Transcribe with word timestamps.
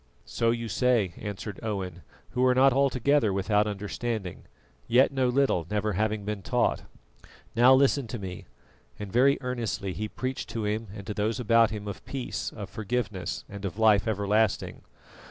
"So 0.25 0.49
you 0.49 0.67
say," 0.67 1.13
answered 1.19 1.59
Owen, 1.61 2.01
"who 2.31 2.43
are 2.45 2.55
not 2.55 2.73
altogether 2.73 3.31
without 3.31 3.67
understanding, 3.67 4.45
yet 4.87 5.11
know 5.11 5.27
little, 5.29 5.67
never 5.69 5.93
having 5.93 6.25
been 6.25 6.41
taught. 6.41 6.81
Now 7.55 7.75
listen 7.75 8.07
to 8.07 8.17
me," 8.17 8.47
and 8.97 9.11
very 9.13 9.37
earnestly 9.41 9.93
he 9.93 10.07
preached 10.07 10.49
to 10.49 10.65
him 10.65 10.87
and 10.95 11.05
those 11.05 11.39
about 11.39 11.69
him 11.69 11.87
of 11.87 12.03
peace, 12.03 12.51
of 12.51 12.67
forgiveness, 12.67 13.45
and 13.47 13.63
of 13.63 13.77
life 13.77 14.07
everlasting. 14.07 14.81